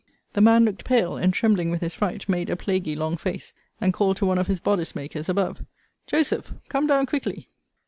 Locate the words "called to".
3.93-4.25